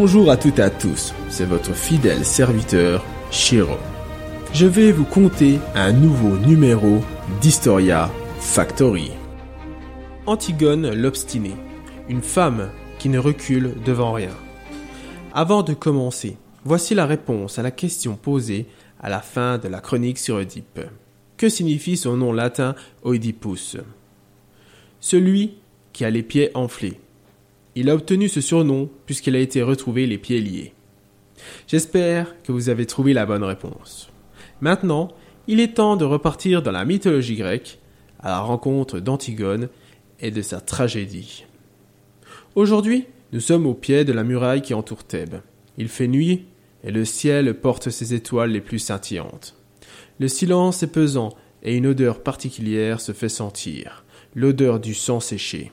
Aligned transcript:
Bonjour 0.00 0.30
à 0.30 0.36
toutes 0.36 0.60
et 0.60 0.62
à 0.62 0.70
tous, 0.70 1.12
c'est 1.28 1.44
votre 1.44 1.74
fidèle 1.74 2.24
serviteur, 2.24 3.04
Shiro. 3.32 3.74
Je 4.52 4.64
vais 4.64 4.92
vous 4.92 5.04
conter 5.04 5.58
un 5.74 5.90
nouveau 5.90 6.38
numéro 6.38 7.00
d'Historia 7.40 8.08
Factory. 8.38 9.10
Antigone 10.24 10.94
l'obstinée, 10.94 11.56
une 12.08 12.22
femme 12.22 12.70
qui 13.00 13.08
ne 13.08 13.18
recule 13.18 13.74
devant 13.84 14.12
rien. 14.12 14.30
Avant 15.34 15.64
de 15.64 15.74
commencer, 15.74 16.36
voici 16.64 16.94
la 16.94 17.04
réponse 17.04 17.58
à 17.58 17.64
la 17.64 17.72
question 17.72 18.14
posée 18.14 18.68
à 19.00 19.10
la 19.10 19.20
fin 19.20 19.58
de 19.58 19.66
la 19.66 19.80
chronique 19.80 20.20
sur 20.20 20.36
Oedipe. 20.36 20.78
Que 21.36 21.48
signifie 21.48 21.96
son 21.96 22.16
nom 22.16 22.32
latin 22.32 22.76
Oedipus? 23.02 23.78
Celui 25.00 25.54
qui 25.92 26.04
a 26.04 26.10
les 26.10 26.22
pieds 26.22 26.52
enflés. 26.54 27.00
Il 27.74 27.90
a 27.90 27.94
obtenu 27.94 28.28
ce 28.28 28.40
surnom 28.40 28.90
puisqu'il 29.06 29.36
a 29.36 29.40
été 29.40 29.62
retrouvé 29.62 30.06
les 30.06 30.18
pieds 30.18 30.40
liés. 30.40 30.72
J'espère 31.66 32.34
que 32.42 32.52
vous 32.52 32.68
avez 32.68 32.86
trouvé 32.86 33.12
la 33.12 33.26
bonne 33.26 33.44
réponse. 33.44 34.10
Maintenant, 34.60 35.08
il 35.46 35.60
est 35.60 35.74
temps 35.74 35.96
de 35.96 36.04
repartir 36.04 36.62
dans 36.62 36.72
la 36.72 36.84
mythologie 36.84 37.36
grecque 37.36 37.78
à 38.20 38.28
la 38.28 38.40
rencontre 38.40 39.00
d'Antigone 39.00 39.68
et 40.20 40.30
de 40.30 40.42
sa 40.42 40.60
tragédie. 40.60 41.44
Aujourd'hui, 42.54 43.06
nous 43.32 43.40
sommes 43.40 43.66
au 43.66 43.74
pied 43.74 44.04
de 44.04 44.12
la 44.12 44.24
muraille 44.24 44.62
qui 44.62 44.74
entoure 44.74 45.04
Thèbes. 45.04 45.40
Il 45.76 45.88
fait 45.88 46.08
nuit 46.08 46.46
et 46.82 46.90
le 46.90 47.04
ciel 47.04 47.54
porte 47.54 47.90
ses 47.90 48.14
étoiles 48.14 48.50
les 48.50 48.60
plus 48.60 48.78
scintillantes. 48.78 49.54
Le 50.18 50.28
silence 50.28 50.82
est 50.82 50.92
pesant 50.92 51.30
et 51.62 51.76
une 51.76 51.86
odeur 51.86 52.22
particulière 52.22 53.00
se 53.00 53.12
fait 53.12 53.28
sentir, 53.28 54.04
l'odeur 54.34 54.80
du 54.80 54.94
sang 54.94 55.20
séché. 55.20 55.72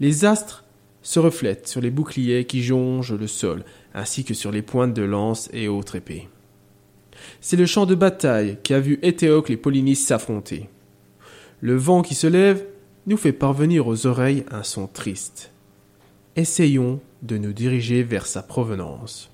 Les 0.00 0.24
astres 0.24 0.64
se 1.02 1.18
reflètent 1.18 1.68
sur 1.68 1.80
les 1.80 1.90
boucliers 1.90 2.44
qui 2.44 2.62
jongent 2.62 3.14
le 3.14 3.26
sol, 3.26 3.64
ainsi 3.94 4.24
que 4.24 4.34
sur 4.34 4.52
les 4.52 4.62
pointes 4.62 4.94
de 4.94 5.02
lance 5.02 5.48
et 5.52 5.68
autres 5.68 5.96
épées. 5.96 6.28
C'est 7.40 7.56
le 7.56 7.66
champ 7.66 7.86
de 7.86 7.94
bataille 7.94 8.58
qui 8.62 8.74
a 8.74 8.80
vu 8.80 8.98
Éthéocle 9.02 9.52
et 9.52 9.56
Polynice 9.56 10.06
s'affronter. 10.06 10.68
Le 11.60 11.76
vent 11.76 12.02
qui 12.02 12.14
se 12.14 12.26
lève 12.26 12.64
nous 13.06 13.16
fait 13.16 13.32
parvenir 13.32 13.86
aux 13.86 14.06
oreilles 14.06 14.44
un 14.50 14.62
son 14.62 14.86
triste. 14.86 15.52
Essayons 16.36 17.00
de 17.22 17.36
nous 17.38 17.52
diriger 17.52 18.02
vers 18.02 18.26
sa 18.26 18.42
provenance. 18.42 19.30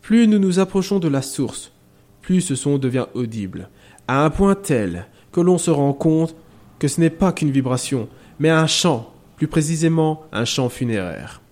Plus 0.00 0.26
nous 0.26 0.38
nous 0.38 0.58
approchons 0.58 0.98
de 0.98 1.08
la 1.08 1.22
source, 1.22 1.72
plus 2.20 2.40
ce 2.40 2.54
son 2.54 2.78
devient 2.78 3.06
audible, 3.14 3.68
à 4.08 4.24
un 4.24 4.30
point 4.30 4.54
tel 4.54 5.06
que 5.30 5.40
l'on 5.40 5.58
se 5.58 5.70
rend 5.70 5.92
compte 5.92 6.34
que 6.78 6.88
ce 6.88 7.00
n'est 7.00 7.10
pas 7.10 7.32
qu'une 7.32 7.50
vibration, 7.50 8.08
mais 8.38 8.50
un 8.50 8.66
chant 8.66 9.11
plus 9.42 9.48
précisément 9.48 10.22
un 10.30 10.44
chant 10.44 10.68
funéraire. 10.68 11.42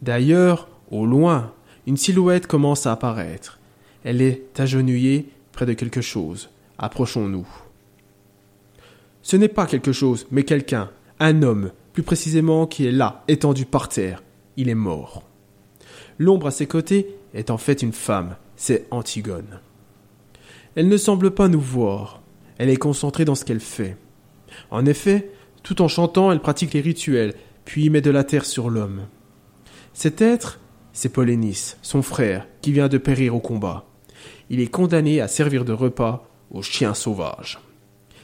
D'ailleurs, 0.00 0.66
au 0.90 1.04
loin, 1.04 1.52
une 1.86 1.98
silhouette 1.98 2.46
commence 2.46 2.86
à 2.86 2.92
apparaître. 2.92 3.58
Elle 4.02 4.22
est 4.22 4.58
agenouillée 4.58 5.28
près 5.52 5.66
de 5.66 5.74
quelque 5.74 6.00
chose. 6.00 6.48
Approchons-nous. 6.78 7.46
Ce 9.20 9.36
n'est 9.36 9.48
pas 9.48 9.66
quelque 9.66 9.92
chose, 9.92 10.26
mais 10.30 10.44
quelqu'un, 10.44 10.88
un 11.20 11.42
homme, 11.42 11.72
plus 11.92 12.02
précisément 12.02 12.66
qui 12.66 12.86
est 12.86 12.92
là, 12.92 13.24
étendu 13.28 13.66
par 13.66 13.90
terre. 13.90 14.22
Il 14.56 14.70
est 14.70 14.74
mort. 14.74 15.22
L'ombre 16.18 16.46
à 16.46 16.50
ses 16.50 16.66
côtés 16.66 17.14
est 17.34 17.50
en 17.50 17.58
fait 17.58 17.82
une 17.82 17.92
femme, 17.92 18.36
c'est 18.56 18.86
Antigone. 18.90 19.60
Elle 20.76 20.88
ne 20.88 20.96
semble 20.96 21.32
pas 21.32 21.48
nous 21.48 21.60
voir, 21.60 22.22
elle 22.56 22.70
est 22.70 22.78
concentrée 22.78 23.26
dans 23.26 23.34
ce 23.34 23.44
qu'elle 23.44 23.60
fait. 23.60 23.98
En 24.70 24.86
effet, 24.86 25.30
tout 25.62 25.82
en 25.82 25.88
chantant, 25.88 26.32
elle 26.32 26.40
pratique 26.40 26.74
les 26.74 26.80
rituels, 26.80 27.34
puis 27.64 27.90
met 27.90 28.00
de 28.00 28.10
la 28.10 28.24
terre 28.24 28.44
sur 28.44 28.70
l'homme. 28.70 29.02
Cet 29.92 30.22
être, 30.22 30.60
c'est 30.92 31.12
Polénice, 31.12 31.76
son 31.82 32.02
frère, 32.02 32.46
qui 32.62 32.72
vient 32.72 32.88
de 32.88 32.98
périr 32.98 33.34
au 33.34 33.40
combat. 33.40 33.84
Il 34.50 34.60
est 34.60 34.68
condamné 34.68 35.20
à 35.20 35.28
servir 35.28 35.64
de 35.64 35.72
repas 35.72 36.28
aux 36.50 36.62
chiens 36.62 36.94
sauvages. 36.94 37.58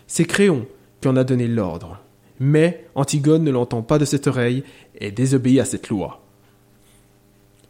C'est 0.07 0.25
Créon 0.25 0.67
qui 1.01 1.09
en 1.09 1.17
a 1.17 1.25
donné 1.25 1.47
l'ordre. 1.47 2.01
Mais 2.41 2.87
Antigone 2.95 3.45
ne 3.45 3.51
l'entend 3.51 3.83
pas 3.83 3.99
de 3.99 4.05
cette 4.05 4.27
oreille 4.27 4.65
et 4.99 5.11
désobéit 5.11 5.61
à 5.61 5.65
cette 5.65 5.89
loi. 5.89 6.23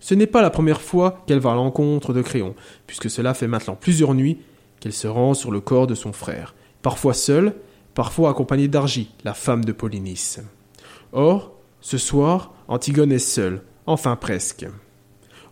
Ce 0.00 0.14
n'est 0.14 0.26
pas 0.26 0.42
la 0.42 0.50
première 0.50 0.82
fois 0.82 1.22
qu'elle 1.26 1.38
va 1.38 1.52
à 1.52 1.54
l'encontre 1.54 2.12
de 2.12 2.22
Créon, 2.22 2.54
puisque 2.86 3.10
cela 3.10 3.34
fait 3.34 3.48
maintenant 3.48 3.74
plusieurs 3.74 4.14
nuits 4.14 4.38
qu'elle 4.80 4.92
se 4.92 5.06
rend 5.08 5.34
sur 5.34 5.50
le 5.50 5.60
corps 5.60 5.86
de 5.86 5.94
son 5.94 6.12
frère, 6.12 6.54
parfois 6.82 7.14
seule, 7.14 7.54
parfois 7.94 8.30
accompagnée 8.30 8.68
d'Argie, 8.68 9.10
la 9.24 9.34
femme 9.34 9.64
de 9.64 9.72
Polynice. 9.72 10.40
Or, 11.12 11.52
ce 11.80 11.98
soir, 11.98 12.54
Antigone 12.68 13.12
est 13.12 13.18
seule, 13.18 13.62
enfin 13.86 14.16
presque. 14.16 14.66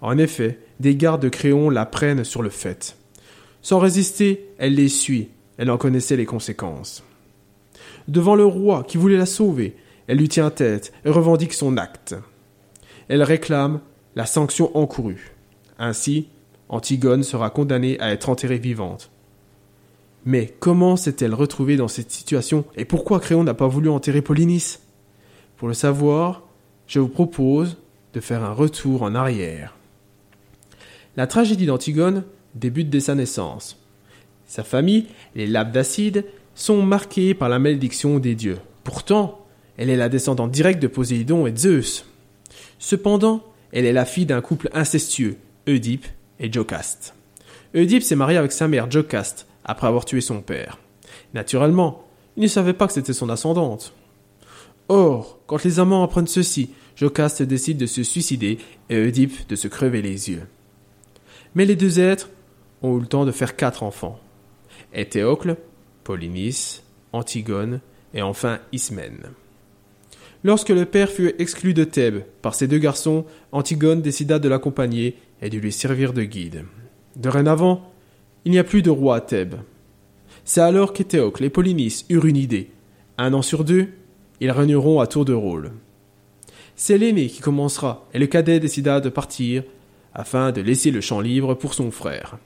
En 0.01 0.19
effet, 0.19 0.59
des 0.81 0.97
gardes 0.97 1.23
de 1.23 1.29
Créon 1.29 1.71
la 1.71 1.87
prennent 1.87 2.25
sur 2.25 2.43
le 2.43 2.51
fait. 2.51 2.97
Sans 3.63 3.79
résister, 3.79 4.49
elle 4.59 4.75
les 4.75 4.89
suit, 4.89 5.29
elle 5.57 5.71
en 5.71 5.79
connaissait 5.79 6.17
les 6.17 6.27
conséquences. 6.27 7.05
Devant 8.09 8.35
le 8.35 8.45
roi 8.45 8.83
qui 8.83 8.97
voulait 8.97 9.17
la 9.17 9.27
sauver, 9.27 9.77
elle 10.09 10.19
lui 10.19 10.29
tient 10.29 10.51
tête 10.51 10.93
et 11.05 11.11
revendique 11.11 11.53
son 11.53 11.77
acte. 11.77 12.17
Elle 13.09 13.23
réclame 13.23 13.81
la 14.17 14.27
sanction 14.27 14.77
encourue. 14.77 15.31
Ainsi, 15.79 16.27
Antigone 16.69 17.23
sera 17.23 17.51
condamnée 17.51 18.01
à 18.01 18.11
être 18.11 18.29
enterrée 18.29 18.59
vivante, 18.59 19.12
mais 20.25 20.55
comment 20.61 20.97
s'est-elle 20.97 21.35
retrouvée 21.35 21.77
dans 21.77 21.89
cette 21.89 22.11
situation 22.11 22.65
et 22.77 22.85
pourquoi 22.85 23.21
Créon 23.21 23.45
n'a 23.45 23.55
pas 23.55 23.67
voulu 23.67 23.89
enterrer 23.89 24.23
Polynice? 24.23 24.81
Pour 25.57 25.69
le 25.69 25.75
savoir, 25.75 26.43
je 26.87 27.01
vous 27.01 27.09
propose 27.09 27.79
de 28.15 28.21
faire 28.21 28.45
un 28.45 28.53
retour 28.53 29.03
en 29.03 29.15
arrière. 29.15 29.77
La 31.17 31.27
tragédie 31.27 31.67
d'Antigone 31.67 32.25
débute 32.55 32.91
dès 32.91 33.01
sa 33.01 33.15
naissance. 33.15 33.79
Sa 34.47 34.63
famille, 34.63 35.07
les 35.35 35.47
Labdacides, 35.47 36.25
sont 36.55 36.83
marquées 36.83 37.35
par 37.35 37.49
la 37.49 37.59
malédiction 37.59 38.19
des 38.19 38.35
dieux. 38.35 38.59
Pourtant, 38.85 39.45
elle 39.77 39.91
est 39.91 39.97
la 39.97 40.09
descendante 40.09 40.51
directe 40.51 40.83
de 40.83 40.89
Poséidon 40.89 41.47
et 41.47 41.53
de 41.53 41.59
Zeus. 41.59 42.05
Cependant, 42.79 43.43
elle 43.73 43.87
est 43.87 43.93
la 43.93 44.05
fille 44.05 44.27
d'un 44.27 44.43
couple 44.43 44.69
incestueux, 44.75 45.37
Oedipe 45.67 46.07
et 46.39 46.53
Jocaste. 46.53 47.15
Oedipe 47.75 48.03
s'est 48.03 48.17
marié 48.17 48.37
avec 48.37 48.53
sa 48.53 48.69
mère 48.69 48.91
Jocaste, 48.91 49.47
après 49.65 49.87
avoir 49.87 50.05
tué 50.05 50.21
son 50.21 50.41
père. 50.41 50.79
Naturellement, 51.35 52.05
il 52.37 52.43
ne 52.43 52.49
savait 52.49 52.73
pas 52.73 52.87
que 52.87 52.93
c'était 52.93 53.13
son 53.13 53.29
ascendante. 53.29 53.95
Or, 54.89 55.39
quand 55.47 55.63
les 55.65 55.81
amants 55.81 56.03
apprennent 56.03 56.27
ceci, 56.27 56.71
Jocaste 56.97 57.43
décide 57.43 57.79
de 57.79 57.87
se 57.87 58.03
suicider 58.03 58.59
et 58.91 58.97
Oedipe 58.97 59.49
de 59.49 59.57
se 59.57 59.69
crever 59.69 60.03
les 60.03 60.31
yeux. 60.31 60.47
Mais 61.55 61.65
les 61.65 61.77
deux 61.77 62.01
êtres 62.01 62.31
ont 62.83 62.97
eu 62.97 63.01
le 63.01 63.07
temps 63.07 63.25
de 63.25 63.33
faire 63.33 63.57
quatre 63.57 63.83
enfants. 63.83 64.19
Éthéocle, 64.93 65.57
Polynice, 66.05 66.83
Antigone 67.13 67.81
et 68.15 68.23
enfin 68.23 68.59
Ismène. 68.73 69.31
Lorsque 70.45 70.71
le 70.71 70.85
père 70.85 71.09
fut 71.09 71.35
exclu 71.39 71.73
de 71.73 71.85
Thèbes 71.85 72.25
par 72.43 72.55
ses 72.55 72.67
deux 72.67 72.79
garçons, 72.79 73.25
Antigone 73.53 74.03
décida 74.03 74.39
de 74.39 74.49
l'accompagner 74.49 75.17
et 75.41 75.51
de 75.51 75.59
lui 75.59 75.73
servir 75.73 76.13
de 76.13 76.25
guide. 76.25 76.65
Dorénavant, 77.15 77.92
il 78.45 78.53
n'y 78.53 78.59
a 78.59 78.65
plus 78.65 78.83
de 78.83 78.91
roi 78.91 79.17
à 79.17 79.21
Thèbes. 79.21 79.57
C'est 80.45 80.61
alors 80.61 80.93
qu'Éthéocle 80.93 81.45
et 81.45 81.51
Polynice 81.51 82.05
eurent 82.09 82.27
une 82.27 82.37
idée. 82.37 82.71
Un 83.19 83.35
an 83.35 83.43
sur 83.43 83.65
deux, 83.65 83.89
ils 84.41 84.51
régneront 84.51 85.01
à 85.01 85.07
tour 85.07 85.25
de 85.25 85.33
rôle. 85.33 85.73
C'est 86.75 86.99
l'aîné 86.99 87.29
qui 87.29 87.41
commencera, 87.41 88.09
et 88.13 88.19
le 88.19 88.27
cadet 88.27 88.59
décida 88.59 89.01
de 89.01 89.09
partir 89.09 89.63
afin 90.15 90.51
de 90.53 90.61
laisser 90.61 90.91
le 90.91 91.01
champ 91.01 91.21
libre 91.21 91.55
pour 91.55 91.75
son 91.75 91.91
frère. 91.91 92.39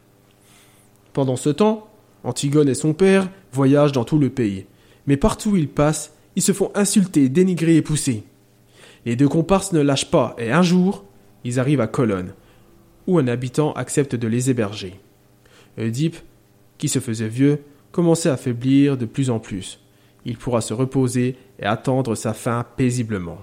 Pendant 1.13 1.37
ce 1.37 1.49
temps, 1.49 1.89
Antigone 2.25 2.69
et 2.69 2.75
son 2.75 2.93
père 2.93 3.31
voyagent 3.53 3.93
dans 3.93 4.05
tout 4.05 4.19
le 4.19 4.31
pays, 4.31 4.67
mais 5.07 5.17
partout 5.17 5.51
où 5.53 5.57
ils 5.57 5.69
passent, 5.69 6.13
ils 6.35 6.43
se 6.43 6.53
font 6.53 6.71
insulter, 6.75 7.29
dénigrer 7.29 7.77
et 7.77 7.83
pousser. 7.83 8.25
Les 9.07 9.17
deux 9.17 9.29
comparses 9.29 9.73
ne 9.73 9.81
lâchent 9.81 10.11
pas, 10.11 10.35
et 10.39 10.51
un 10.51 10.63
jour, 10.63 11.05
ils 11.45 11.59
arrivent 11.59 11.81
à 11.81 11.87
Colonne, 11.87 12.35
où 13.07 13.19
un 13.19 13.29
habitant 13.29 13.73
accepte 13.73 14.17
de 14.17 14.29
les 14.29 14.51
héberger. 14.51 15.01
Oedipe, 15.79 16.17
qui 16.79 16.89
se 16.89 16.99
faisait 16.99 17.29
vieux, 17.29 17.61
commençait 17.93 18.29
à 18.29 18.37
faiblir 18.37 18.97
de 18.97 19.07
plus 19.07 19.31
en 19.31 19.39
plus. 19.39 19.81
Il 20.25 20.37
pourra 20.37 20.61
se 20.61 20.75
reposer 20.75 21.37
et 21.59 21.65
attendre 21.65 22.15
sa 22.15 22.35
fin 22.35 22.65
paisiblement. 22.77 23.39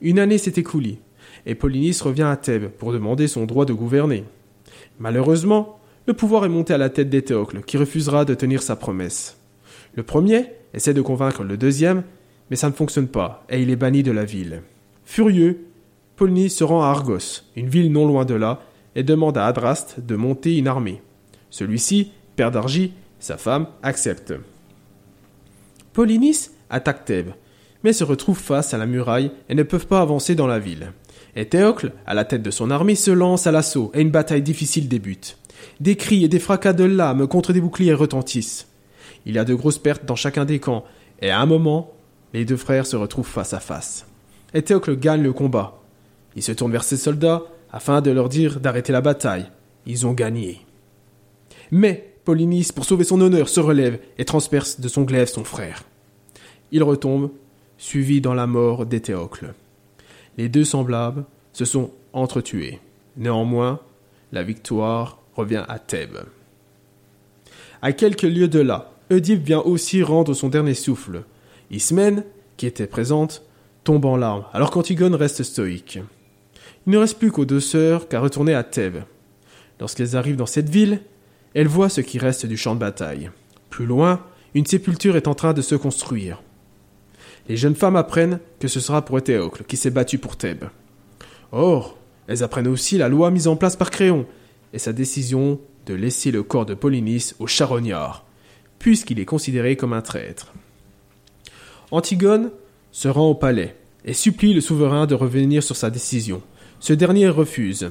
Une 0.00 0.18
année 0.18 0.38
s'est 0.38 0.54
écoulée, 0.56 0.98
et 1.46 1.54
Polynice 1.54 2.02
revient 2.02 2.22
à 2.22 2.36
Thèbes 2.36 2.68
pour 2.68 2.92
demander 2.92 3.28
son 3.28 3.46
droit 3.46 3.64
de 3.64 3.72
gouverner. 3.72 4.24
Malheureusement, 4.98 5.78
le 6.06 6.14
pouvoir 6.14 6.44
est 6.44 6.48
monté 6.48 6.74
à 6.74 6.78
la 6.78 6.90
tête 6.90 7.08
d'Éthéocle, 7.08 7.62
qui 7.62 7.76
refusera 7.76 8.24
de 8.24 8.34
tenir 8.34 8.62
sa 8.62 8.76
promesse. 8.76 9.38
Le 9.94 10.02
premier 10.02 10.46
essaie 10.74 10.94
de 10.94 11.02
convaincre 11.02 11.44
le 11.44 11.56
deuxième, 11.56 12.02
mais 12.50 12.56
ça 12.56 12.68
ne 12.68 12.74
fonctionne 12.74 13.08
pas, 13.08 13.44
et 13.48 13.62
il 13.62 13.70
est 13.70 13.76
banni 13.76 14.02
de 14.02 14.12
la 14.12 14.24
ville. 14.24 14.62
Furieux, 15.04 15.66
Polynice 16.16 16.56
se 16.56 16.64
rend 16.64 16.82
à 16.82 16.88
Argos, 16.88 17.42
une 17.56 17.68
ville 17.68 17.92
non 17.92 18.06
loin 18.06 18.24
de 18.24 18.34
là, 18.34 18.60
et 18.94 19.02
demande 19.02 19.38
à 19.38 19.46
Adraste 19.46 20.00
de 20.00 20.16
monter 20.16 20.56
une 20.56 20.68
armée. 20.68 21.00
Celui-ci, 21.52 22.10
père 22.34 22.50
d'Argie, 22.50 22.94
sa 23.20 23.36
femme, 23.36 23.66
accepte. 23.82 24.32
Polynice 25.92 26.52
attaque 26.70 27.04
Thèbes, 27.04 27.34
mais 27.84 27.92
se 27.92 28.04
retrouve 28.04 28.38
face 28.38 28.72
à 28.72 28.78
la 28.78 28.86
muraille 28.86 29.30
et 29.50 29.54
ne 29.54 29.62
peuvent 29.62 29.86
pas 29.86 30.00
avancer 30.00 30.34
dans 30.34 30.46
la 30.46 30.58
ville. 30.58 30.92
Et 31.36 31.48
à 32.06 32.14
la 32.14 32.24
tête 32.24 32.42
de 32.42 32.50
son 32.50 32.70
armée, 32.70 32.94
se 32.94 33.10
lance 33.10 33.46
à 33.46 33.52
l'assaut 33.52 33.90
et 33.92 34.00
une 34.00 34.10
bataille 34.10 34.40
difficile 34.40 34.88
débute. 34.88 35.36
Des 35.78 35.96
cris 35.96 36.24
et 36.24 36.28
des 36.28 36.38
fracas 36.38 36.72
de 36.72 36.84
lames 36.84 37.28
contre 37.28 37.52
des 37.52 37.60
boucliers 37.60 37.92
retentissent. 37.92 38.68
Il 39.26 39.34
y 39.34 39.38
a 39.38 39.44
de 39.44 39.54
grosses 39.54 39.78
pertes 39.78 40.06
dans 40.06 40.16
chacun 40.16 40.46
des 40.46 40.58
camps, 40.58 40.84
et 41.20 41.30
à 41.30 41.38
un 41.38 41.46
moment, 41.46 41.92
les 42.32 42.46
deux 42.46 42.56
frères 42.56 42.86
se 42.86 42.96
retrouvent 42.96 43.28
face 43.28 43.52
à 43.52 43.60
face. 43.60 44.06
Et 44.54 44.64
gagne 44.96 45.22
le 45.22 45.34
combat. 45.34 45.82
Il 46.34 46.42
se 46.42 46.52
tourne 46.52 46.72
vers 46.72 46.84
ses 46.84 46.96
soldats 46.96 47.42
afin 47.70 48.00
de 48.00 48.10
leur 48.10 48.30
dire 48.30 48.58
d'arrêter 48.58 48.92
la 48.92 49.02
bataille. 49.02 49.50
Ils 49.84 50.06
ont 50.06 50.12
gagné. 50.12 50.62
Mais 51.72 52.12
Polynice, 52.24 52.70
pour 52.70 52.84
sauver 52.84 53.02
son 53.02 53.20
honneur, 53.20 53.48
se 53.48 53.58
relève 53.58 53.98
et 54.18 54.24
transperce 54.24 54.78
de 54.78 54.88
son 54.88 55.02
glaive 55.02 55.26
son 55.26 55.42
frère. 55.42 55.82
Il 56.70 56.82
retombe, 56.82 57.30
suivi 57.78 58.20
dans 58.20 58.34
la 58.34 58.46
mort 58.46 58.86
d'Éthéocle. 58.86 59.54
Les 60.38 60.48
deux 60.48 60.64
semblables 60.64 61.24
se 61.52 61.64
sont 61.64 61.90
entretués. 62.12 62.78
Néanmoins, 63.16 63.80
la 64.32 64.42
victoire 64.42 65.18
revient 65.34 65.64
à 65.66 65.78
Thèbes. 65.78 66.24
À 67.80 67.92
quelques 67.92 68.22
lieues 68.22 68.48
de 68.48 68.60
là, 68.60 68.92
Oedipe 69.10 69.42
vient 69.42 69.60
aussi 69.60 70.02
rendre 70.02 70.34
son 70.34 70.48
dernier 70.48 70.74
souffle. 70.74 71.24
Ismène, 71.70 72.24
qui 72.58 72.66
était 72.66 72.86
présente, 72.86 73.42
tombe 73.82 74.04
en 74.04 74.16
larmes, 74.16 74.44
alors 74.52 74.70
qu'Antigone 74.70 75.14
reste 75.14 75.42
stoïque. 75.42 75.98
Il 76.86 76.92
ne 76.92 76.98
reste 76.98 77.18
plus 77.18 77.32
qu'aux 77.32 77.46
deux 77.46 77.60
sœurs 77.60 78.08
qu'à 78.08 78.20
retourner 78.20 78.54
à 78.54 78.62
Thèbes. 78.62 79.04
Lorsqu'elles 79.80 80.16
arrivent 80.16 80.36
dans 80.36 80.46
cette 80.46 80.68
ville, 80.68 81.00
elles 81.54 81.68
voient 81.68 81.88
ce 81.88 82.00
qui 82.00 82.18
reste 82.18 82.46
du 82.46 82.56
champ 82.56 82.74
de 82.74 82.80
bataille. 82.80 83.30
Plus 83.70 83.86
loin, 83.86 84.24
une 84.54 84.66
sépulture 84.66 85.16
est 85.16 85.28
en 85.28 85.34
train 85.34 85.52
de 85.52 85.62
se 85.62 85.74
construire. 85.74 86.42
Les 87.48 87.56
jeunes 87.56 87.74
femmes 87.74 87.96
apprennent 87.96 88.38
que 88.60 88.68
ce 88.68 88.80
sera 88.80 89.04
pour 89.04 89.18
Éthéocle, 89.18 89.64
qui 89.64 89.76
s'est 89.76 89.90
battu 89.90 90.18
pour 90.18 90.36
Thèbes. 90.36 90.66
Or, 91.50 91.98
elles 92.28 92.42
apprennent 92.42 92.68
aussi 92.68 92.98
la 92.98 93.08
loi 93.08 93.30
mise 93.30 93.48
en 93.48 93.56
place 93.56 93.76
par 93.76 93.90
Créon, 93.90 94.26
et 94.72 94.78
sa 94.78 94.92
décision 94.92 95.60
de 95.86 95.94
laisser 95.94 96.30
le 96.30 96.42
corps 96.42 96.66
de 96.66 96.74
Polynice 96.74 97.34
au 97.38 97.46
charognard, 97.46 98.24
puisqu'il 98.78 99.20
est 99.20 99.24
considéré 99.24 99.76
comme 99.76 99.92
un 99.92 100.02
traître. 100.02 100.52
Antigone 101.90 102.50
se 102.90 103.08
rend 103.08 103.28
au 103.28 103.34
palais 103.34 103.76
et 104.04 104.14
supplie 104.14 104.54
le 104.54 104.60
souverain 104.60 105.06
de 105.06 105.14
revenir 105.14 105.62
sur 105.62 105.76
sa 105.76 105.90
décision. 105.90 106.42
Ce 106.80 106.92
dernier 106.92 107.28
refuse. 107.28 107.90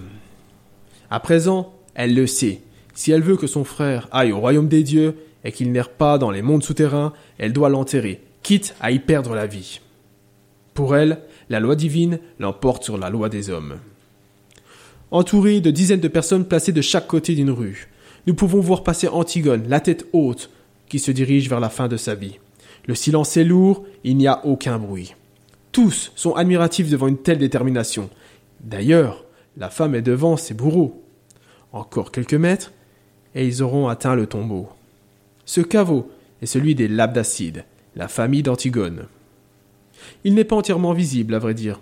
À 1.09 1.19
présent, 1.19 1.73
elle 1.93 2.15
le 2.15 2.27
sait. 2.27 2.61
Si 2.93 3.11
elle 3.11 3.21
veut 3.21 3.38
que 3.38 3.47
son 3.47 3.63
frère 3.63 4.07
aille 4.11 4.31
au 4.31 4.39
royaume 4.39 4.67
des 4.67 4.83
dieux 4.83 5.15
et 5.43 5.51
qu'il 5.51 5.71
n'erre 5.71 5.89
pas 5.89 6.17
dans 6.17 6.31
les 6.31 6.41
mondes 6.41 6.63
souterrains, 6.63 7.13
elle 7.38 7.53
doit 7.53 7.69
l'enterrer, 7.69 8.21
quitte 8.43 8.75
à 8.79 8.91
y 8.91 8.99
perdre 8.99 9.33
la 9.33 9.47
vie. 9.47 9.81
Pour 10.73 10.95
elle, 10.95 11.19
la 11.49 11.59
loi 11.59 11.75
divine 11.75 12.19
l'emporte 12.39 12.83
sur 12.83 12.97
la 12.97 13.09
loi 13.09 13.29
des 13.29 13.49
hommes. 13.49 13.77
Entourée 15.11 15.59
de 15.59 15.71
dizaines 15.71 15.99
de 15.99 16.07
personnes 16.07 16.45
placées 16.45 16.71
de 16.71 16.81
chaque 16.81 17.07
côté 17.07 17.35
d'une 17.35 17.51
rue, 17.51 17.89
nous 18.27 18.33
pouvons 18.33 18.59
voir 18.59 18.83
passer 18.83 19.07
Antigone, 19.07 19.67
la 19.67 19.79
tête 19.79 20.05
haute, 20.13 20.49
qui 20.87 20.99
se 20.99 21.11
dirige 21.11 21.49
vers 21.49 21.59
la 21.59 21.69
fin 21.69 21.87
de 21.87 21.97
sa 21.97 22.15
vie. 22.15 22.39
Le 22.85 22.95
silence 22.95 23.35
est 23.37 23.44
lourd, 23.44 23.85
il 24.03 24.17
n'y 24.17 24.27
a 24.27 24.45
aucun 24.45 24.77
bruit. 24.77 25.15
Tous 25.71 26.11
sont 26.15 26.33
admiratifs 26.33 26.89
devant 26.89 27.07
une 27.07 27.17
telle 27.17 27.37
détermination. 27.37 28.09
D'ailleurs, 28.59 29.25
la 29.57 29.69
femme 29.69 29.95
est 29.95 30.01
devant 30.01 30.37
ses 30.37 30.53
bourreaux. 30.53 31.03
Encore 31.71 32.11
quelques 32.11 32.33
mètres, 32.33 32.71
et 33.36 33.48
ils 33.48 33.62
auront 33.63 33.88
atteint 33.88 34.16
le 34.16 34.28
tombeau. 34.28 34.69
Ce 35.45 35.62
caveau 35.62 36.10
est 36.42 36.45
celui 36.45 36.75
des 36.75 36.88
Labdacides, 36.88 37.66
la 37.95 38.07
famille 38.07 38.44
d'Antigone. 38.44 39.06
Il 40.24 40.33
n'est 40.33 40.44
pas 40.44 40.56
entièrement 40.56 40.94
visible, 40.94 41.36
à 41.36 41.39
vrai 41.39 41.54
dire. 41.54 41.80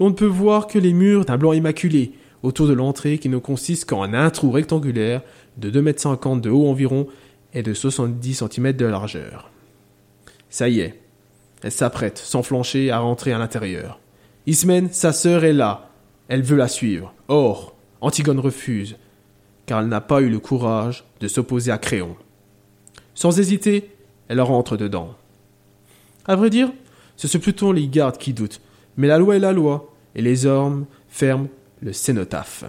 On 0.00 0.10
ne 0.10 0.14
peut 0.14 0.26
voir 0.26 0.66
que 0.66 0.78
les 0.78 0.92
murs 0.92 1.24
d'un 1.24 1.38
blanc 1.38 1.52
immaculé, 1.52 2.12
autour 2.42 2.66
de 2.66 2.72
l'entrée 2.72 3.18
qui 3.18 3.28
ne 3.28 3.38
consiste 3.38 3.88
qu'en 3.88 4.12
un 4.12 4.30
trou 4.30 4.50
rectangulaire 4.50 5.22
de 5.56 5.70
2,50 5.70 6.32
m 6.32 6.40
de 6.40 6.50
haut 6.50 6.68
environ 6.68 7.06
et 7.54 7.62
de 7.62 7.72
70 7.72 8.44
cm 8.50 8.72
de 8.72 8.86
largeur. 8.86 9.50
Ça 10.50 10.68
y 10.68 10.80
est, 10.80 11.00
elle 11.62 11.72
s'apprête, 11.72 12.18
sans 12.18 12.42
flancher, 12.42 12.90
à 12.90 12.98
rentrer 12.98 13.32
à 13.32 13.38
l'intérieur. 13.38 13.98
Ismène, 14.46 14.90
sa 14.92 15.12
sœur, 15.12 15.44
est 15.44 15.54
là. 15.54 15.88
Elle 16.28 16.42
veut 16.42 16.58
la 16.58 16.68
suivre. 16.68 17.14
Or, 17.28 17.74
Antigone 18.02 18.38
refuse, 18.38 18.96
car 19.66 19.80
elle 19.80 19.88
n'a 19.88 20.00
pas 20.00 20.20
eu 20.20 20.28
le 20.28 20.38
courage 20.38 21.04
de 21.20 21.28
s'opposer 21.28 21.70
à 21.70 21.78
Créon. 21.78 22.16
Sans 23.14 23.38
hésiter, 23.38 23.90
elle 24.28 24.40
rentre 24.40 24.76
dedans. 24.76 25.14
À 26.26 26.36
vrai 26.36 26.50
dire, 26.50 26.70
ce 27.16 27.28
sont 27.28 27.38
plutôt 27.38 27.72
les 27.72 27.88
gardes 27.88 28.18
qui 28.18 28.32
doutent, 28.32 28.60
mais 28.96 29.08
la 29.08 29.18
loi 29.18 29.36
est 29.36 29.40
la 29.40 29.52
loi, 29.52 29.92
et 30.14 30.22
les 30.22 30.46
hommes 30.46 30.86
ferment 31.08 31.48
le 31.80 31.92
cénotaphe. 31.92 32.64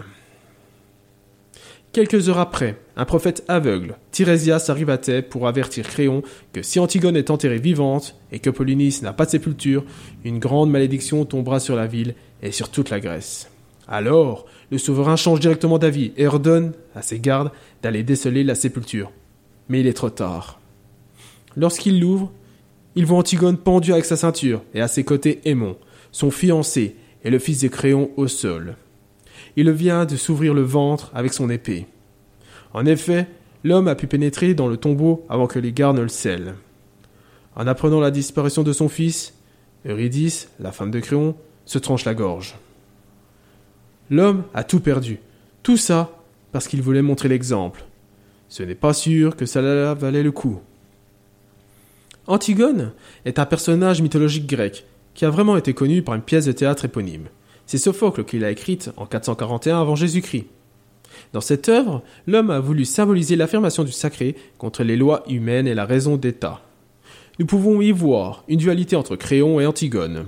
Quelques 1.96 2.28
heures 2.28 2.40
après, 2.40 2.78
un 2.98 3.06
prophète 3.06 3.46
aveugle, 3.48 3.96
Tirésias, 4.12 4.66
arrive 4.68 4.90
à 4.90 4.98
Thèbes 4.98 5.30
pour 5.30 5.48
avertir 5.48 5.88
Créon 5.88 6.24
que 6.52 6.62
si 6.62 6.78
Antigone 6.78 7.16
est 7.16 7.30
enterrée 7.30 7.58
vivante 7.58 8.20
et 8.34 8.40
que 8.40 8.50
Polynice 8.50 9.02
n'a 9.02 9.14
pas 9.14 9.26
de 9.26 9.30
sépulture, 9.30 9.86
une 10.26 10.40
grande 10.40 10.70
malédiction 10.70 11.24
tombera 11.24 11.62
sur 11.62 11.78
la 11.78 11.88
ville 11.88 12.16
et 12.42 12.52
sur 12.52 12.68
toute 12.68 12.90
la 12.90 13.00
Grèce. 13.00 13.50
Alors, 13.88 14.46
le 14.72 14.78
souverain 14.78 15.16
change 15.16 15.40
directement 15.40 15.78
d'avis 15.78 16.12
et 16.18 16.28
ordonne 16.28 16.74
à 16.96 17.02
ses 17.02 17.20
gardes 17.20 17.52
d'aller 17.82 18.04
déceler 18.04 18.44
la 18.44 18.56
sépulture. 18.56 19.12
Mais 19.70 19.80
il 19.80 19.88
est 19.88 19.94
trop 19.94 20.10
tard. 20.10 20.60
Lorsqu'il 21.56 22.00
l'ouvre, 22.00 22.32
il 22.96 23.06
voit 23.06 23.18
Antigone 23.18 23.58
pendue 23.58 23.94
avec 23.94 24.06
sa 24.06 24.18
ceinture 24.18 24.62
et 24.74 24.82
à 24.82 24.88
ses 24.88 25.04
côtés 25.04 25.42
Aimon, 25.46 25.78
son 26.12 26.32
fiancé 26.32 26.96
et 27.24 27.30
le 27.30 27.40
fils 27.40 27.62
de 27.62 27.68
Créon 27.68 28.12
au 28.18 28.28
sol 28.28 28.76
il 29.56 29.72
vient 29.72 30.06
de 30.06 30.16
s'ouvrir 30.16 30.54
le 30.54 30.62
ventre 30.62 31.12
avec 31.14 31.34
son 31.34 31.50
épée. 31.50 31.86
En 32.74 32.86
effet, 32.86 33.28
l'homme 33.64 33.88
a 33.88 33.96
pu 33.96 34.08
pénétrer 34.08 34.54
dans 34.54 34.68
le 34.68 34.78
tombeau 34.78 35.26
avant 35.30 35.48
que 35.48 35.60
les 35.60 35.72
gardes 35.72 35.98
ne 35.98 36.02
le 36.02 36.10
scellent. 36.10 36.56
En 37.56 37.68
apprenant 37.68 38.02
la 38.02 38.12
disparition 38.12 38.64
de 38.64 38.74
son 38.74 38.90
fils, 38.90 39.34
Eurydice, 39.88 40.50
la 40.60 40.72
femme 40.72 40.92
de 40.92 41.00
Créon, 41.00 41.36
se 41.66 41.78
tranche 41.78 42.06
la 42.06 42.14
gorge. 42.14 42.56
L'homme 44.10 44.44
a 44.54 44.64
tout 44.64 44.80
perdu. 44.80 45.20
Tout 45.64 45.78
ça 45.78 46.12
parce 46.52 46.68
qu'il 46.68 46.82
voulait 46.82 47.02
montrer 47.02 47.28
l'exemple. 47.28 47.84
Ce 48.50 48.64
n'est 48.64 48.76
pas 48.76 48.94
sûr 48.94 49.36
que 49.36 49.46
cela 49.46 49.94
valait 49.94 50.24
le 50.24 50.32
coup. 50.32 50.62
Antigone 52.28 52.92
est 53.26 53.40
un 53.40 53.46
personnage 53.46 54.02
mythologique 54.02 54.48
grec 54.48 54.86
qui 55.14 55.26
a 55.26 55.30
vraiment 55.30 55.58
été 55.58 55.74
connu 55.74 56.02
par 56.02 56.16
une 56.16 56.22
pièce 56.22 56.46
de 56.46 56.52
théâtre 56.52 56.86
éponyme. 56.86 57.28
C'est 57.66 57.78
Sophocle 57.78 58.26
qui 58.26 58.40
l'a 58.40 58.52
écrite 58.52 58.92
en 58.98 59.06
441 59.06 59.82
avant 59.82 59.96
Jésus-Christ. 59.96 60.46
Dans 61.34 61.42
cette 61.42 61.70
œuvre, 61.70 62.04
l'homme 62.28 62.52
a 62.52 62.60
voulu 62.60 62.86
symboliser 62.86 63.36
l'affirmation 63.36 63.84
du 63.84 63.92
sacré 63.92 64.36
contre 64.58 64.84
les 64.84 64.98
lois 64.98 65.24
humaines 65.28 65.68
et 65.68 65.74
la 65.74 65.86
raison 65.86 66.18
d'État. 66.18 66.62
Nous 67.40 67.46
pouvons 67.46 67.82
y 67.82 67.92
voir 67.92 68.44
une 68.48 68.60
dualité 68.60 68.96
entre 68.96 69.16
Créon 69.16 69.60
et 69.60 69.66
Antigone. 69.66 70.26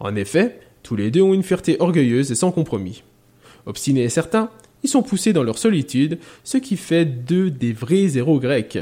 En 0.00 0.16
effet, 0.16 0.60
tous 0.82 0.96
les 0.96 1.10
deux 1.10 1.22
ont 1.22 1.34
une 1.34 1.42
fierté 1.42 1.76
orgueilleuse 1.80 2.30
et 2.30 2.34
sans 2.34 2.50
compromis. 2.50 3.02
Obstinés 3.66 4.04
et 4.04 4.08
certains, 4.08 4.50
ils 4.82 4.88
sont 4.90 5.02
poussés 5.02 5.32
dans 5.32 5.44
leur 5.44 5.58
solitude, 5.58 6.18
ce 6.44 6.58
qui 6.58 6.76
fait 6.76 7.04
d'eux 7.04 7.50
des 7.50 7.72
vrais 7.72 8.16
héros 8.16 8.40
grecs. 8.40 8.78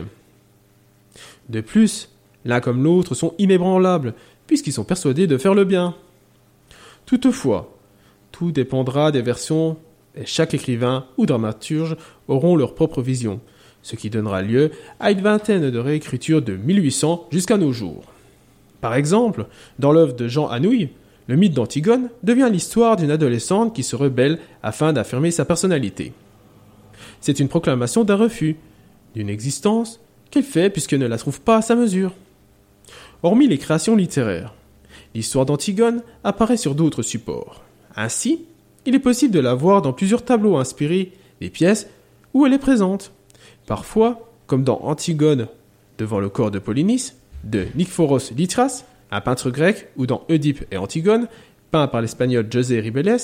De 1.48 1.60
plus, 1.60 2.10
l'un 2.44 2.60
comme 2.60 2.82
l'autre 2.82 3.14
sont 3.14 3.34
inébranlables, 3.38 4.14
puisqu'ils 4.46 4.72
sont 4.72 4.84
persuadés 4.84 5.26
de 5.26 5.36
faire 5.36 5.54
le 5.54 5.64
bien. 5.64 5.94
Toutefois, 7.06 7.76
tout 8.32 8.52
dépendra 8.52 9.12
des 9.12 9.22
versions 9.22 9.76
et 10.16 10.26
chaque 10.26 10.54
écrivain 10.54 11.06
ou 11.18 11.26
dramaturge 11.26 11.96
auront 12.28 12.56
leur 12.56 12.74
propre 12.74 13.02
vision, 13.02 13.40
ce 13.82 13.96
qui 13.96 14.10
donnera 14.10 14.42
lieu 14.42 14.70
à 14.98 15.10
une 15.10 15.20
vingtaine 15.20 15.70
de 15.70 15.78
réécritures 15.78 16.42
de 16.42 16.56
1800 16.56 17.28
jusqu'à 17.30 17.58
nos 17.58 17.72
jours. 17.72 18.04
Par 18.80 18.94
exemple, 18.94 19.46
dans 19.78 19.92
l'œuvre 19.92 20.14
de 20.14 20.26
Jean 20.26 20.48
Anouilh, 20.48 20.88
le 21.30 21.36
mythe 21.36 21.54
d'Antigone 21.54 22.10
devient 22.24 22.48
l'histoire 22.50 22.96
d'une 22.96 23.12
adolescente 23.12 23.72
qui 23.72 23.84
se 23.84 23.94
rebelle 23.94 24.40
afin 24.64 24.92
d'affirmer 24.92 25.30
sa 25.30 25.44
personnalité. 25.44 26.12
C'est 27.20 27.38
une 27.38 27.46
proclamation 27.46 28.02
d'un 28.02 28.16
refus, 28.16 28.56
d'une 29.14 29.30
existence 29.30 30.00
qu'elle 30.32 30.42
fait 30.42 30.70
puisqu'elle 30.70 30.98
ne 30.98 31.06
la 31.06 31.18
trouve 31.18 31.40
pas 31.40 31.58
à 31.58 31.62
sa 31.62 31.76
mesure. 31.76 32.14
Hormis 33.22 33.46
les 33.46 33.58
créations 33.58 33.94
littéraires, 33.94 34.54
L'histoire 35.14 35.46
d'Antigone 35.46 36.02
apparaît 36.24 36.56
sur 36.56 36.74
d'autres 36.74 37.02
supports. 37.02 37.62
Ainsi, 37.94 38.44
il 38.84 38.96
est 38.96 38.98
possible 38.98 39.32
de 39.32 39.38
la 39.38 39.54
voir 39.54 39.82
dans 39.82 39.92
plusieurs 39.92 40.24
tableaux 40.24 40.56
inspirés 40.56 41.12
des 41.40 41.50
pièces 41.50 41.88
où 42.34 42.44
elle 42.44 42.54
est 42.54 42.58
présente. 42.58 43.12
Parfois, 43.66 44.32
comme 44.48 44.64
dans 44.64 44.80
Antigone 44.82 45.46
devant 45.96 46.18
le 46.18 46.28
corps 46.28 46.50
de 46.50 46.58
Polynice, 46.58 47.14
de 47.44 47.68
Nikphoros 47.76 48.32
Lytras, 48.36 48.84
un 49.10 49.20
peintre 49.20 49.50
grec, 49.50 49.88
ou 49.96 50.06
dans 50.06 50.24
Oedipe 50.28 50.64
et 50.70 50.76
Antigone, 50.76 51.28
peint 51.70 51.88
par 51.88 52.00
l'espagnol 52.00 52.46
José 52.50 52.80
Ribelles, 52.80 53.18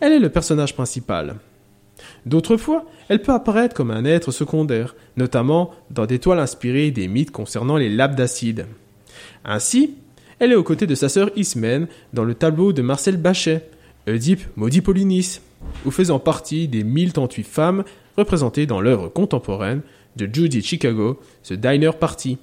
elle 0.00 0.12
est 0.12 0.18
le 0.18 0.30
personnage 0.30 0.74
principal. 0.74 1.36
D'autres 2.26 2.56
fois, 2.56 2.86
elle 3.08 3.22
peut 3.22 3.32
apparaître 3.32 3.74
comme 3.74 3.90
un 3.90 4.04
être 4.04 4.32
secondaire, 4.32 4.94
notamment 5.16 5.70
dans 5.90 6.06
des 6.06 6.18
toiles 6.18 6.38
inspirées 6.38 6.90
des 6.90 7.08
mythes 7.08 7.30
concernant 7.30 7.76
les 7.76 7.90
labdacides. 7.90 8.66
Ainsi, 9.44 9.94
elle 10.38 10.52
est 10.52 10.56
aux 10.56 10.62
côtés 10.62 10.86
de 10.86 10.94
sa 10.94 11.08
sœur 11.08 11.30
Ismène 11.36 11.88
dans 12.12 12.24
le 12.24 12.34
tableau 12.34 12.72
de 12.72 12.82
Marcel 12.82 13.16
Bachet, 13.16 13.68
Oedipe 14.06 14.44
maudit 14.56 14.80
Polynice, 14.80 15.42
ou 15.84 15.90
faisant 15.90 16.18
partie 16.18 16.68
des 16.68 16.84
1038 16.84 17.42
femmes 17.44 17.84
représentées 18.16 18.66
dans 18.66 18.80
l'œuvre 18.80 19.08
contemporaine 19.08 19.82
de 20.16 20.28
Judy 20.32 20.62
Chicago, 20.62 21.20
The 21.44 21.54
Diner 21.54 21.90
Party. 21.98 22.38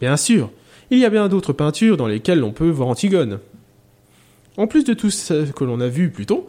Bien 0.00 0.16
sûr, 0.16 0.50
il 0.90 0.98
y 0.98 1.04
a 1.04 1.10
bien 1.10 1.28
d'autres 1.28 1.52
peintures 1.52 1.96
dans 1.96 2.06
lesquelles 2.06 2.40
l'on 2.40 2.52
peut 2.52 2.70
voir 2.70 2.88
Antigone. 2.88 3.38
En 4.56 4.66
plus 4.66 4.84
de 4.84 4.94
tout 4.94 5.10
ce 5.10 5.50
que 5.50 5.64
l'on 5.64 5.80
a 5.80 5.88
vu 5.88 6.10
plus 6.10 6.26
tôt, 6.26 6.48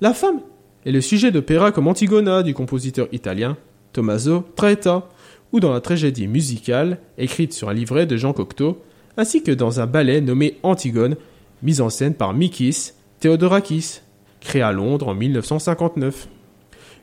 la 0.00 0.14
femme 0.14 0.40
est 0.86 0.92
le 0.92 1.00
sujet 1.00 1.32
d'opéras 1.32 1.72
comme 1.72 1.88
Antigona 1.88 2.42
du 2.42 2.54
compositeur 2.54 3.08
italien 3.12 3.56
Tommaso 3.92 4.44
Traetta, 4.54 5.08
ou 5.52 5.60
dans 5.60 5.72
la 5.72 5.80
tragédie 5.80 6.28
musicale 6.28 6.98
écrite 7.16 7.52
sur 7.52 7.68
un 7.68 7.74
livret 7.74 8.06
de 8.06 8.16
Jean 8.16 8.32
Cocteau, 8.32 8.82
ainsi 9.16 9.42
que 9.42 9.50
dans 9.50 9.80
un 9.80 9.86
ballet 9.86 10.20
nommé 10.20 10.58
Antigone, 10.62 11.16
mis 11.62 11.80
en 11.80 11.90
scène 11.90 12.14
par 12.14 12.34
Mikis 12.34 12.92
Theodorakis, 13.20 14.00
créé 14.40 14.62
à 14.62 14.72
Londres 14.72 15.08
en 15.08 15.14
1959. 15.14 16.28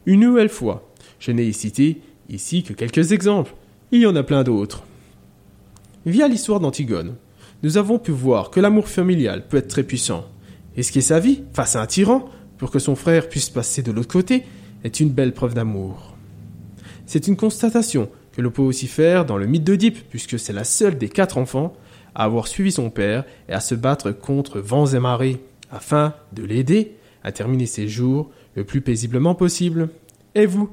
Une 0.05 0.21
nouvelle 0.21 0.49
fois, 0.49 0.87
je 1.19 1.31
n'ai 1.31 1.51
cité 1.51 2.01
ici 2.29 2.63
que 2.63 2.73
quelques 2.73 3.11
exemples, 3.11 3.53
il 3.91 4.01
y 4.01 4.05
en 4.05 4.15
a 4.15 4.23
plein 4.23 4.43
d'autres. 4.43 4.83
Via 6.05 6.27
l'histoire 6.27 6.59
d'Antigone, 6.59 7.15
nous 7.63 7.77
avons 7.77 7.97
pu 7.97 8.11
voir 8.11 8.51
que 8.51 8.59
l'amour 8.59 8.89
familial 8.89 9.47
peut 9.47 9.57
être 9.57 9.67
très 9.67 9.83
puissant. 9.83 10.25
Risquer 10.75 11.01
sa 11.01 11.19
vie 11.19 11.41
face 11.53 11.75
à 11.75 11.81
un 11.81 11.87
tyran 11.87 12.29
pour 12.59 12.69
que 12.69 12.77
son 12.77 12.95
frère 12.95 13.27
puisse 13.27 13.49
passer 13.49 13.81
de 13.81 13.91
l'autre 13.91 14.13
côté 14.13 14.43
est 14.83 14.99
une 14.99 15.09
belle 15.09 15.33
preuve 15.33 15.55
d'amour. 15.55 16.15
C'est 17.07 17.27
une 17.27 17.35
constatation 17.35 18.09
que 18.33 18.41
l'on 18.41 18.51
peut 18.51 18.61
aussi 18.61 18.85
faire 18.85 19.25
dans 19.25 19.37
le 19.37 19.47
mythe 19.47 19.63
d'Oedipe, 19.63 20.07
puisque 20.09 20.37
c'est 20.37 20.53
la 20.53 20.63
seule 20.63 20.99
des 20.99 21.09
quatre 21.09 21.39
enfants 21.39 21.73
à 22.13 22.25
avoir 22.25 22.47
suivi 22.47 22.71
son 22.71 22.91
père 22.91 23.25
et 23.49 23.53
à 23.53 23.59
se 23.59 23.73
battre 23.73 24.11
contre 24.11 24.59
vents 24.59 24.85
et 24.85 24.99
marées, 24.99 25.41
afin 25.71 26.13
de 26.33 26.43
l'aider 26.43 26.97
à 27.23 27.31
terminer 27.31 27.65
ses 27.65 27.87
jours 27.87 28.29
le 28.55 28.63
plus 28.63 28.81
paisiblement 28.81 29.33
possible. 29.33 29.89
Et 30.35 30.45
vous 30.45 30.69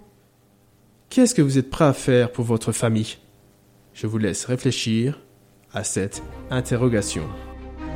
Qu'est-ce 1.09 1.35
que 1.35 1.43
vous 1.43 1.57
êtes 1.57 1.71
prêt 1.71 1.87
à 1.87 1.95
faire 1.95 2.33
pour 2.33 2.45
votre 2.45 2.73
famille? 2.73 3.17
Je 3.95 4.07
vous 4.07 4.19
laisse 4.19 4.45
réfléchir 4.45 5.21
à 5.73 5.85
cette 5.85 6.23
interrogation. 6.51 7.23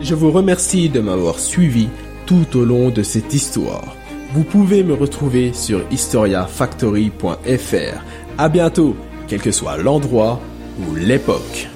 Je 0.01 0.15
vous 0.15 0.31
remercie 0.31 0.89
de 0.89 1.01
m'avoir 1.01 1.39
suivi 1.39 1.89
tout 2.27 2.57
au 2.57 2.65
long 2.65 2.91
de 2.91 3.03
cette 3.03 3.33
histoire. 3.33 3.97
Vous 4.33 4.45
pouvez 4.45 4.83
me 4.83 4.95
retrouver 4.95 5.53
sur 5.53 5.81
historiafactory.fr. 5.91 8.05
À 8.39 8.49
bientôt, 8.49 8.97
quel 9.29 9.41
que 9.41 9.53
soit 9.53 9.79
l'endroit 9.79 10.41
ou 10.81 10.95
l'époque. 10.95 11.69